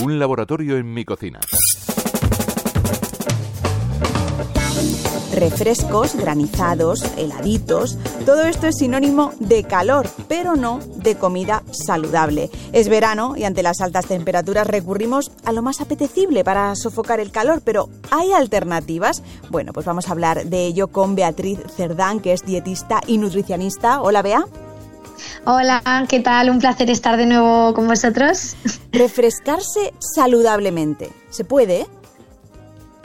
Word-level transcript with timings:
Un 0.00 0.18
laboratorio 0.18 0.78
en 0.78 0.92
mi 0.92 1.04
cocina. 1.04 1.40
refrescos, 5.34 6.14
granizados, 6.14 7.02
heladitos, 7.16 7.98
todo 8.26 8.44
esto 8.44 8.66
es 8.66 8.76
sinónimo 8.76 9.32
de 9.40 9.64
calor, 9.64 10.08
pero 10.28 10.56
no 10.56 10.78
de 10.96 11.16
comida 11.16 11.62
saludable. 11.72 12.50
Es 12.72 12.88
verano 12.88 13.34
y 13.36 13.44
ante 13.44 13.62
las 13.62 13.80
altas 13.80 14.06
temperaturas 14.06 14.66
recurrimos 14.66 15.32
a 15.44 15.52
lo 15.52 15.62
más 15.62 15.80
apetecible 15.80 16.44
para 16.44 16.76
sofocar 16.76 17.18
el 17.18 17.32
calor, 17.32 17.62
pero 17.64 17.88
¿hay 18.10 18.32
alternativas? 18.32 19.22
Bueno, 19.50 19.72
pues 19.72 19.86
vamos 19.86 20.08
a 20.08 20.12
hablar 20.12 20.44
de 20.44 20.66
ello 20.66 20.88
con 20.88 21.14
Beatriz 21.14 21.58
Cerdán, 21.76 22.20
que 22.20 22.34
es 22.34 22.44
dietista 22.44 23.00
y 23.06 23.18
nutricionista. 23.18 24.00
Hola, 24.02 24.22
Bea. 24.22 24.44
Hola, 25.44 25.82
¿qué 26.08 26.20
tal? 26.20 26.50
Un 26.50 26.58
placer 26.58 26.90
estar 26.90 27.16
de 27.16 27.26
nuevo 27.26 27.74
con 27.74 27.86
vosotros. 27.86 28.56
Refrescarse 28.92 29.92
saludablemente. 29.98 31.10
¿Se 31.30 31.44
puede? 31.44 31.86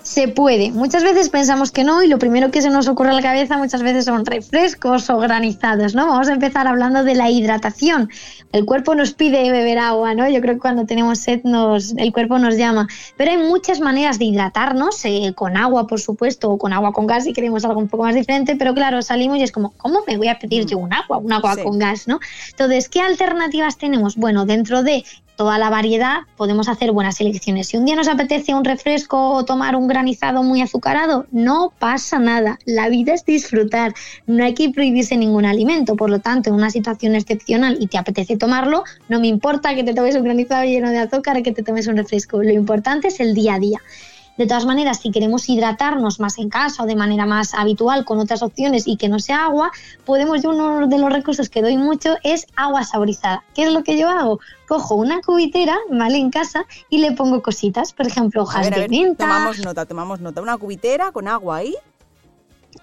Se 0.07 0.29
puede. 0.29 0.71
Muchas 0.71 1.03
veces 1.03 1.27
pensamos 1.27 1.71
que 1.71 1.83
no 1.83 2.01
y 2.01 2.07
lo 2.07 2.17
primero 2.17 2.49
que 2.49 2.61
se 2.61 2.69
nos 2.69 2.87
ocurre 2.87 3.09
a 3.09 3.13
la 3.13 3.21
cabeza 3.21 3.57
muchas 3.57 3.83
veces 3.83 4.05
son 4.05 4.25
refrescos 4.25 5.09
o 5.09 5.17
granizados, 5.17 5.95
¿no? 5.95 6.07
Vamos 6.07 6.29
a 6.29 6.33
empezar 6.33 6.65
hablando 6.65 7.03
de 7.03 7.13
la 7.13 7.29
hidratación. 7.29 8.09
El 8.53 8.63
cuerpo 8.63 8.95
nos 8.95 9.13
pide 9.13 9.51
beber 9.51 9.79
agua, 9.79 10.15
¿no? 10.15 10.29
Yo 10.29 10.39
creo 10.39 10.53
que 10.53 10.61
cuando 10.61 10.85
tenemos 10.85 11.19
sed 11.19 11.41
nos, 11.43 11.93
el 11.97 12.13
cuerpo 12.13 12.39
nos 12.39 12.55
llama. 12.55 12.87
Pero 13.17 13.31
hay 13.31 13.37
muchas 13.37 13.81
maneras 13.81 14.17
de 14.17 14.25
hidratarnos, 14.25 15.03
eh, 15.03 15.33
con 15.35 15.57
agua, 15.57 15.87
por 15.87 15.99
supuesto, 15.99 16.51
o 16.51 16.57
con 16.57 16.71
agua 16.71 16.93
con 16.93 17.05
gas 17.05 17.25
si 17.25 17.33
queremos 17.33 17.65
algo 17.65 17.81
un 17.81 17.89
poco 17.89 18.03
más 18.03 18.15
diferente, 18.15 18.55
pero 18.55 18.73
claro, 18.73 19.01
salimos 19.01 19.39
y 19.39 19.43
es 19.43 19.51
como, 19.51 19.71
¿cómo 19.71 20.03
me 20.07 20.17
voy 20.17 20.29
a 20.29 20.39
pedir 20.39 20.65
yo 20.65 20.77
un 20.77 20.93
agua? 20.93 21.17
Un 21.17 21.33
agua 21.33 21.57
con 21.61 21.77
gas, 21.79 22.07
¿no? 22.07 22.21
Entonces, 22.51 22.87
¿qué 22.87 23.01
alternativas 23.01 23.77
tenemos? 23.77 24.15
Bueno, 24.15 24.45
dentro 24.45 24.83
de 24.83 25.03
toda 25.37 25.57
la 25.59 25.69
variedad, 25.69 26.21
podemos 26.35 26.67
hacer 26.67 26.91
buenas 26.91 27.21
elecciones. 27.21 27.67
Si 27.67 27.77
un 27.77 27.85
día 27.85 27.95
nos 27.95 28.09
apetece 28.09 28.55
un 28.55 28.65
refresco 28.65 29.31
o 29.31 29.45
tomar 29.45 29.75
un 29.75 29.87
granizado 29.87 30.43
muy 30.43 30.61
azucarado, 30.61 31.27
no 31.31 31.71
pasa 31.79 32.19
nada. 32.19 32.59
La 32.65 32.89
vida 32.89 33.13
es 33.13 33.23
disfrutar. 33.23 33.93
No 34.25 34.43
hay 34.43 34.55
que 34.55 34.71
prohibirse 34.71 35.15
ningún 35.15 35.45
alimento. 35.45 35.95
Por 35.95 36.09
lo 36.09 36.19
tanto, 36.19 36.49
en 36.49 36.55
una 36.55 36.71
situación 36.71 37.15
excepcional 37.15 37.77
y 37.79 37.87
te 37.87 37.99
apetece 37.99 38.35
tomarlo, 38.35 38.83
no 39.07 39.19
me 39.19 39.27
importa 39.27 39.75
que 39.75 39.83
te 39.83 39.93
tomes 39.93 40.15
un 40.15 40.23
granizado 40.23 40.65
lleno 40.65 40.89
de 40.89 40.97
azúcar, 40.97 41.41
que 41.43 41.51
te 41.51 41.63
tomes 41.63 41.87
un 41.87 41.97
refresco. 41.97 42.41
Lo 42.41 42.51
importante 42.51 43.09
es 43.09 43.19
el 43.19 43.35
día 43.35 43.53
a 43.53 43.59
día. 43.59 43.81
De 44.37 44.45
todas 44.45 44.65
maneras, 44.65 44.99
si 44.99 45.11
queremos 45.11 45.49
hidratarnos 45.49 46.19
más 46.19 46.37
en 46.37 46.49
casa 46.49 46.83
o 46.83 46.85
de 46.85 46.95
manera 46.95 47.25
más 47.25 47.53
habitual 47.53 48.05
con 48.05 48.19
otras 48.19 48.43
opciones 48.43 48.87
y 48.87 48.97
que 48.97 49.09
no 49.09 49.19
sea 49.19 49.45
agua, 49.45 49.71
podemos, 50.05 50.43
yo 50.43 50.51
uno 50.51 50.87
de 50.87 50.97
los 50.99 51.11
recursos 51.11 51.49
que 51.49 51.61
doy 51.61 51.77
mucho 51.77 52.15
es 52.23 52.47
agua 52.55 52.83
saborizada. 52.83 53.43
¿Qué 53.55 53.63
es 53.63 53.73
lo 53.73 53.83
que 53.83 53.97
yo 53.97 54.09
hago? 54.09 54.39
Cojo 54.67 54.95
una 54.95 55.21
cubitera, 55.21 55.77
¿vale? 55.89 56.17
En 56.17 56.29
casa 56.29 56.65
y 56.89 56.99
le 56.99 57.13
pongo 57.13 57.41
cositas, 57.41 57.93
por 57.93 58.05
ejemplo, 58.05 58.43
hojas 58.43 58.69
de 58.69 58.87
menta. 58.87 59.25
Tomamos 59.25 59.59
nota, 59.59 59.85
tomamos 59.85 60.19
nota. 60.19 60.41
Una 60.41 60.57
cubitera 60.57 61.11
con 61.11 61.27
agua 61.27 61.57
ahí 61.57 61.75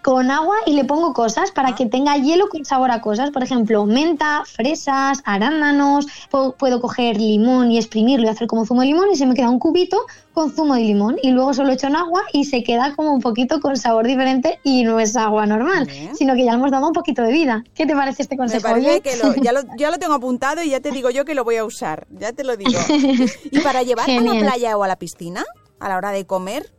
con 0.03 0.31
agua 0.31 0.57
y 0.67 0.75
le 0.75 0.85
pongo 0.85 1.15
cosas 1.15 1.51
para 1.51 1.75
que 1.75 1.87
tenga 1.87 2.17
hielo 2.19 2.49
con 2.49 2.65
sabor 2.65 2.91
a 2.91 3.01
cosas. 3.01 3.31
Por 3.31 3.43
ejemplo, 3.43 3.87
menta, 3.87 4.43
fresas, 4.45 5.23
arándanos. 5.25 6.07
Puedo, 6.31 6.81
coger 6.81 7.17
limón 7.17 7.71
y 7.71 7.79
exprimirlo 7.79 8.27
y 8.27 8.29
hacer 8.29 8.47
como 8.47 8.67
zumo 8.67 8.83
de 8.83 8.89
limón 8.89 9.09
y 9.13 9.17
se 9.17 9.27
me 9.27 9.35
queda 9.35 9.49
un 9.49 9.59
cubito 9.59 10.05
con 10.35 10.51
zumo 10.53 10.75
de 10.75 10.83
limón. 10.83 11.17
Y 11.23 11.31
luego 11.31 11.55
solo 11.55 11.73
echo 11.73 11.87
en 11.87 11.97
agua 11.97 12.23
y 12.33 12.45
se 12.45 12.63
queda 12.63 12.95
como 12.95 13.15
un 13.15 13.21
poquito 13.21 13.61
con 13.61 13.77
sabor 13.77 14.07
diferente 14.07 14.59
y 14.63 14.85
no 14.85 15.01
es 15.01 15.17
agua 15.17 15.47
normal, 15.47 15.89
sino 16.15 16.35
que 16.35 16.45
ya 16.45 16.53
le 16.53 16.59
hemos 16.59 16.71
dado 16.71 16.87
un 16.87 16.93
poquito 16.93 17.23
de 17.23 17.33
vida. 17.33 17.65
¿Qué 17.75 17.87
te 17.87 17.95
parece 17.95 18.23
este 18.23 18.37
consejo? 18.37 18.69
Me 18.69 18.75
parece 18.75 19.01
que 19.01 19.17
lo, 19.17 19.35
ya, 19.37 19.53
lo, 19.53 19.61
ya, 19.79 19.91
lo, 19.91 19.99
tengo 19.99 20.15
apuntado 20.15 20.63
y 20.63 20.71
ya 20.71 20.81
te 20.81 20.91
digo 20.91 21.11
yo 21.11 21.25
que 21.25 21.35
lo 21.35 21.45
voy 21.45 21.57
a 21.57 21.65
usar. 21.65 22.07
Ya 22.11 22.33
te 22.33 22.45
lo 22.45 22.57
digo. 22.57 22.79
¿Y 23.51 23.61
para 23.61 23.83
llevar 23.83 24.11
a 24.11 24.21
la 24.21 24.39
playa 24.39 24.77
o 24.77 24.83
a 24.83 24.89
la 24.89 24.97
piscina 24.97 25.45
a 25.81 25.89
la 25.89 25.97
hora 25.97 26.11
de 26.11 26.27
comer? 26.27 26.73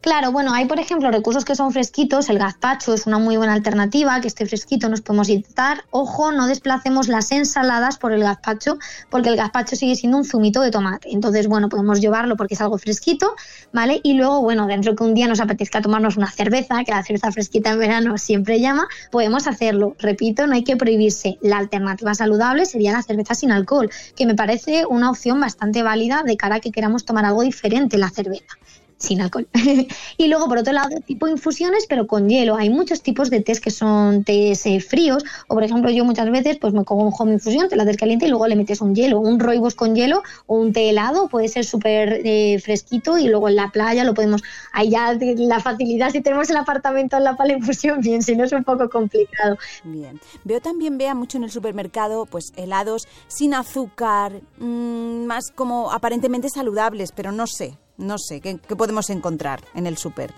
Claro, 0.00 0.32
bueno, 0.32 0.54
hay 0.54 0.64
por 0.64 0.80
ejemplo 0.80 1.10
recursos 1.10 1.44
que 1.44 1.54
son 1.54 1.72
fresquitos, 1.72 2.30
el 2.30 2.38
gazpacho 2.38 2.94
es 2.94 3.06
una 3.06 3.18
muy 3.18 3.36
buena 3.36 3.52
alternativa, 3.52 4.18
que 4.22 4.28
esté 4.28 4.46
fresquito 4.46 4.88
nos 4.88 5.02
podemos 5.02 5.28
hidratar. 5.28 5.84
Ojo, 5.90 6.32
no 6.32 6.46
desplacemos 6.46 7.06
las 7.08 7.30
ensaladas 7.32 7.98
por 7.98 8.12
el 8.12 8.22
gazpacho, 8.22 8.78
porque 9.10 9.28
el 9.28 9.36
gazpacho 9.36 9.76
sigue 9.76 9.94
siendo 9.96 10.16
un 10.16 10.24
zumito 10.24 10.62
de 10.62 10.70
tomate. 10.70 11.10
Entonces, 11.12 11.48
bueno, 11.48 11.68
podemos 11.68 12.00
llevarlo 12.00 12.38
porque 12.38 12.54
es 12.54 12.62
algo 12.62 12.78
fresquito, 12.78 13.34
¿vale? 13.74 14.00
Y 14.02 14.14
luego, 14.14 14.40
bueno, 14.40 14.66
dentro 14.66 14.96
que 14.96 15.04
un 15.04 15.12
día 15.12 15.28
nos 15.28 15.38
apetezca 15.38 15.82
tomarnos 15.82 16.16
una 16.16 16.30
cerveza, 16.30 16.82
que 16.82 16.92
la 16.92 17.02
cerveza 17.02 17.30
fresquita 17.30 17.72
en 17.72 17.80
verano 17.80 18.16
siempre 18.16 18.58
llama, 18.58 18.88
podemos 19.10 19.46
hacerlo. 19.46 19.96
Repito, 19.98 20.46
no 20.46 20.54
hay 20.54 20.64
que 20.64 20.78
prohibirse. 20.78 21.36
La 21.42 21.58
alternativa 21.58 22.14
saludable 22.14 22.64
sería 22.64 22.92
la 22.92 23.02
cerveza 23.02 23.34
sin 23.34 23.52
alcohol, 23.52 23.90
que 24.16 24.24
me 24.24 24.34
parece 24.34 24.86
una 24.86 25.10
opción 25.10 25.38
bastante 25.40 25.82
válida 25.82 26.22
de 26.24 26.38
cara 26.38 26.54
a 26.54 26.60
que 26.60 26.72
queramos 26.72 27.04
tomar 27.04 27.26
algo 27.26 27.42
diferente 27.42 27.98
la 27.98 28.08
cerveza 28.08 28.56
sin 29.00 29.20
alcohol. 29.20 29.48
y 30.16 30.28
luego, 30.28 30.48
por 30.48 30.58
otro 30.58 30.72
lado, 30.72 31.00
tipo 31.06 31.26
infusiones, 31.26 31.86
pero 31.88 32.06
con 32.06 32.28
hielo. 32.28 32.56
Hay 32.56 32.70
muchos 32.70 33.02
tipos 33.02 33.30
de 33.30 33.40
tés 33.40 33.60
que 33.60 33.70
son 33.70 34.24
tés 34.24 34.64
eh, 34.66 34.80
fríos, 34.80 35.24
o 35.48 35.54
por 35.54 35.64
ejemplo, 35.64 35.90
yo 35.90 36.04
muchas 36.04 36.30
veces 36.30 36.58
pues 36.58 36.72
me 36.72 36.84
cojo 36.84 37.02
un 37.02 37.12
home 37.16 37.32
infusión, 37.34 37.68
te 37.68 37.76
la 37.76 37.84
caliente 37.96 38.26
y 38.26 38.28
luego 38.28 38.46
le 38.46 38.56
metes 38.56 38.80
un 38.80 38.94
hielo, 38.94 39.20
un 39.20 39.40
roibos 39.40 39.74
con 39.74 39.94
hielo 39.94 40.22
o 40.46 40.56
un 40.56 40.72
té 40.72 40.90
helado, 40.90 41.28
puede 41.28 41.48
ser 41.48 41.64
súper 41.64 42.20
eh, 42.24 42.60
fresquito 42.62 43.18
y 43.18 43.28
luego 43.28 43.48
en 43.48 43.56
la 43.56 43.70
playa 43.70 44.04
lo 44.04 44.14
podemos, 44.14 44.42
ahí 44.72 44.90
ya 44.90 45.16
la 45.20 45.60
facilidad, 45.60 46.10
si 46.10 46.20
tenemos 46.20 46.50
el 46.50 46.56
apartamento 46.56 47.16
en 47.16 47.24
la 47.24 47.36
pala 47.36 47.54
infusión, 47.54 48.00
bien, 48.02 48.22
si 48.22 48.36
no 48.36 48.44
es 48.44 48.52
un 48.52 48.64
poco 48.64 48.88
complicado. 48.88 49.56
Bien, 49.84 50.20
veo 50.44 50.60
también, 50.60 50.98
vea 50.98 51.14
mucho 51.14 51.38
en 51.38 51.44
el 51.44 51.50
supermercado, 51.50 52.26
pues 52.26 52.52
helados 52.56 53.08
sin 53.28 53.54
azúcar, 53.54 54.40
mm, 54.58 55.24
más 55.24 55.50
como 55.54 55.90
aparentemente 55.92 56.48
saludables, 56.48 57.12
pero 57.12 57.32
no 57.32 57.46
sé, 57.46 57.78
no 58.00 58.18
sé, 58.18 58.40
¿qué, 58.40 58.58
podemos 58.76 59.10
encontrar 59.10 59.60
en 59.74 59.86
el 59.86 59.96
súper? 59.96 60.34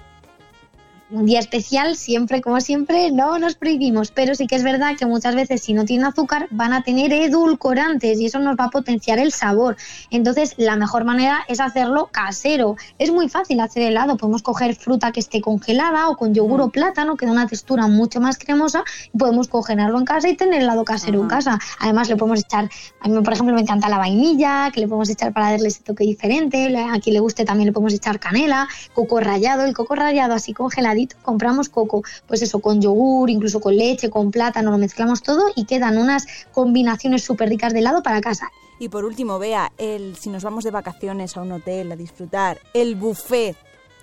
Un 1.12 1.26
día 1.26 1.40
especial, 1.40 1.96
siempre 1.96 2.40
como 2.40 2.60
siempre, 2.60 3.12
no 3.12 3.38
nos 3.38 3.54
prohibimos, 3.54 4.10
pero 4.10 4.34
sí 4.34 4.46
que 4.46 4.56
es 4.56 4.62
verdad 4.62 4.96
que 4.98 5.04
muchas 5.04 5.34
veces 5.34 5.62
si 5.62 5.74
no 5.74 5.84
tienen 5.84 6.06
azúcar 6.06 6.48
van 6.50 6.72
a 6.72 6.82
tener 6.82 7.12
edulcorantes 7.12 8.18
y 8.18 8.26
eso 8.26 8.38
nos 8.38 8.56
va 8.56 8.64
a 8.64 8.70
potenciar 8.70 9.18
el 9.18 9.32
sabor. 9.32 9.76
Entonces, 10.10 10.54
la 10.56 10.76
mejor 10.76 11.04
manera 11.04 11.40
es 11.48 11.60
hacerlo 11.60 12.08
casero. 12.10 12.76
Es 12.98 13.12
muy 13.12 13.28
fácil 13.28 13.60
hacer 13.60 13.82
helado, 13.82 14.16
podemos 14.16 14.42
coger 14.42 14.74
fruta 14.74 15.12
que 15.12 15.20
esté 15.20 15.42
congelada 15.42 16.08
o 16.08 16.16
con 16.16 16.32
yogur 16.32 16.62
o 16.62 16.70
plátano, 16.70 17.16
que 17.16 17.26
da 17.26 17.32
una 17.32 17.46
textura 17.46 17.86
mucho 17.88 18.20
más 18.20 18.38
cremosa, 18.38 18.82
y 19.12 19.18
podemos 19.18 19.48
congelarlo 19.48 19.98
en 19.98 20.06
casa 20.06 20.30
y 20.30 20.36
tener 20.36 20.62
helado 20.62 20.84
casero 20.84 21.20
en 21.20 21.28
casa. 21.28 21.58
Además, 21.78 22.08
le 22.08 22.16
podemos 22.16 22.40
echar, 22.40 22.70
a 23.00 23.08
mí 23.08 23.20
por 23.20 23.34
ejemplo 23.34 23.54
me 23.54 23.60
encanta 23.60 23.90
la 23.90 23.98
vainilla, 23.98 24.70
que 24.72 24.80
le 24.80 24.88
podemos 24.88 25.10
echar 25.10 25.32
para 25.34 25.50
darle 25.50 25.68
ese 25.68 25.82
toque 25.82 26.04
diferente, 26.04 26.74
a 26.78 26.98
quien 27.00 27.14
le 27.14 27.20
guste 27.20 27.44
también 27.44 27.66
le 27.66 27.72
podemos 27.72 27.92
echar 27.92 28.18
canela, 28.18 28.66
coco 28.94 29.20
rallado, 29.20 29.64
el 29.64 29.74
coco 29.74 29.94
rallado 29.94 30.34
así 30.34 30.54
congeladito 30.54 31.01
compramos 31.22 31.68
coco, 31.68 32.02
pues 32.26 32.42
eso, 32.42 32.60
con 32.60 32.80
yogur, 32.80 33.30
incluso 33.30 33.60
con 33.60 33.76
leche, 33.76 34.10
con 34.10 34.30
plátano, 34.30 34.70
lo 34.70 34.78
mezclamos 34.78 35.22
todo 35.22 35.44
y 35.54 35.64
quedan 35.64 35.98
unas 35.98 36.26
combinaciones 36.52 37.22
súper 37.24 37.48
ricas 37.48 37.72
de 37.72 37.80
helado 37.80 38.02
para 38.02 38.20
casa. 38.20 38.50
Y 38.78 38.88
por 38.88 39.04
último, 39.04 39.38
vea, 39.38 39.72
el, 39.78 40.16
si 40.16 40.30
nos 40.30 40.42
vamos 40.42 40.64
de 40.64 40.70
vacaciones 40.70 41.36
a 41.36 41.42
un 41.42 41.52
hotel 41.52 41.92
a 41.92 41.96
disfrutar, 41.96 42.58
el 42.74 42.96
buffet, 42.96 43.56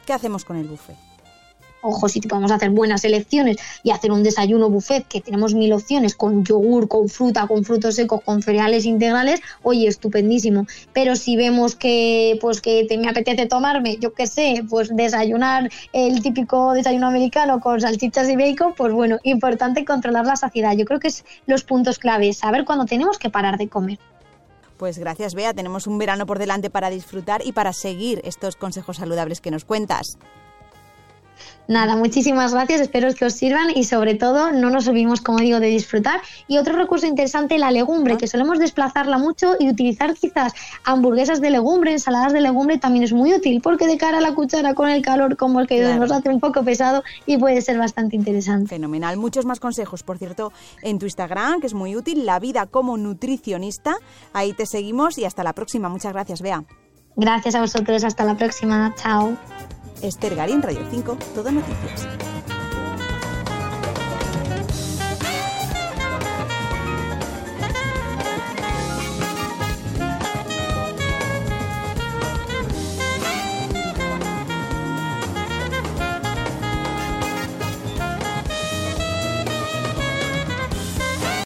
¿qué 0.05 0.13
hacemos 0.13 0.45
con 0.45 0.57
el 0.57 0.67
buffet? 0.67 1.08
Ojo, 1.81 2.09
si 2.09 2.21
podemos 2.21 2.51
hacer 2.51 2.69
buenas 2.69 3.03
elecciones 3.03 3.57
y 3.83 3.91
hacer 3.91 4.11
un 4.11 4.23
desayuno 4.23 4.69
buffet, 4.69 5.07
que 5.07 5.21
tenemos 5.21 5.53
mil 5.53 5.73
opciones 5.73 6.15
con 6.15 6.43
yogur, 6.43 6.87
con 6.87 7.09
fruta, 7.09 7.47
con 7.47 7.63
frutos 7.63 7.95
secos, 7.95 8.21
con 8.23 8.41
cereales 8.41 8.85
integrales, 8.85 9.41
oye, 9.63 9.87
estupendísimo. 9.87 10.65
Pero 10.93 11.15
si 11.15 11.35
vemos 11.35 11.75
que, 11.75 12.37
pues 12.41 12.61
que 12.61 12.87
me 12.99 13.09
apetece 13.09 13.45
tomarme, 13.45 13.97
yo 13.97 14.13
qué 14.13 14.27
sé, 14.27 14.63
pues 14.69 14.95
desayunar 14.95 15.69
el 15.93 16.21
típico 16.21 16.73
desayuno 16.73 17.07
americano 17.07 17.59
con 17.59 17.79
salchichas 17.79 18.29
y 18.29 18.35
bacon, 18.35 18.73
pues 18.75 18.93
bueno, 18.93 19.17
importante 19.23 19.85
controlar 19.85 20.25
la 20.25 20.35
saciedad. 20.35 20.75
Yo 20.75 20.85
creo 20.85 20.99
que 20.99 21.09
es 21.09 21.25
los 21.45 21.63
puntos 21.63 21.99
claves, 21.99 22.37
saber 22.37 22.65
cuándo 22.65 22.85
tenemos 22.85 23.17
que 23.17 23.29
parar 23.29 23.57
de 23.57 23.67
comer. 23.69 23.99
Pues 24.77 24.97
gracias, 24.97 25.33
Bea. 25.33 25.53
Tenemos 25.53 25.87
un 25.87 25.97
verano 25.97 26.25
por 26.25 26.39
delante 26.39 26.69
para 26.69 26.89
disfrutar 26.89 27.45
y 27.45 27.51
para 27.51 27.73
seguir 27.73 28.21
estos 28.23 28.55
consejos 28.55 28.95
saludables 28.95 29.41
que 29.41 29.51
nos 29.51 29.65
cuentas. 29.65 30.17
Nada, 31.67 31.95
muchísimas 31.95 32.51
gracias, 32.53 32.81
espero 32.81 33.13
que 33.13 33.25
os 33.25 33.33
sirvan 33.33 33.67
y 33.75 33.83
sobre 33.83 34.15
todo 34.15 34.51
no 34.51 34.71
nos 34.71 34.87
olvidemos, 34.87 35.21
como 35.21 35.37
digo, 35.37 35.59
de 35.59 35.67
disfrutar. 35.67 36.19
Y 36.47 36.57
otro 36.57 36.75
recurso 36.75 37.05
interesante, 37.05 37.59
la 37.59 37.69
legumbre, 37.69 38.17
que 38.17 38.27
solemos 38.27 38.57
desplazarla 38.57 39.19
mucho 39.19 39.53
y 39.59 39.69
utilizar 39.69 40.15
quizás 40.15 40.53
hamburguesas 40.83 41.41
de 41.41 41.51
legumbre, 41.51 41.91
ensaladas 41.91 42.33
de 42.33 42.41
legumbre 42.41 42.79
también 42.79 43.03
es 43.03 43.13
muy 43.13 43.33
útil 43.33 43.61
porque 43.61 43.85
de 43.85 43.97
cara 43.97 44.17
a 44.17 44.21
la 44.21 44.33
cuchara 44.33 44.73
con 44.73 44.89
el 44.89 45.03
calor 45.03 45.37
como 45.37 45.59
el 45.59 45.67
que 45.67 45.81
nos 45.95 46.11
hace 46.11 46.29
un 46.29 46.39
poco 46.39 46.63
pesado 46.63 47.03
y 47.25 47.37
puede 47.37 47.61
ser 47.61 47.77
bastante 47.77 48.15
interesante. 48.15 48.69
Fenomenal, 48.69 49.17
muchos 49.17 49.45
más 49.45 49.59
consejos, 49.59 50.03
por 50.03 50.17
cierto, 50.17 50.51
en 50.81 50.97
tu 50.97 51.05
Instagram, 51.05 51.61
que 51.61 51.67
es 51.67 51.73
muy 51.73 51.95
útil, 51.95 52.25
La 52.25 52.39
Vida 52.39 52.65
como 52.65 52.97
Nutricionista. 52.97 53.95
Ahí 54.33 54.53
te 54.53 54.65
seguimos 54.65 55.17
y 55.17 55.25
hasta 55.25 55.43
la 55.43 55.53
próxima. 55.53 55.89
Muchas 55.89 56.13
gracias, 56.13 56.41
Bea. 56.41 56.63
Gracias 57.15 57.55
a 57.55 57.61
vosotros, 57.61 58.03
hasta 58.03 58.23
la 58.23 58.35
próxima. 58.35 58.93
Chao. 58.95 59.37
Esther 60.01 60.35
Garín, 60.35 60.61
Radio 60.61 60.85
5, 60.91 61.17
Todo 61.35 61.51
Noticias. 61.51 62.28